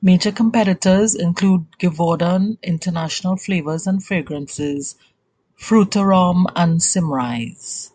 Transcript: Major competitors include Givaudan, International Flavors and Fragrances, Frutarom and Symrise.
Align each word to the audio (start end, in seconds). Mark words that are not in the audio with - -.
Major 0.00 0.30
competitors 0.30 1.16
include 1.16 1.66
Givaudan, 1.80 2.58
International 2.62 3.36
Flavors 3.36 3.88
and 3.88 4.00
Fragrances, 4.00 4.94
Frutarom 5.60 6.44
and 6.54 6.80
Symrise. 6.80 7.90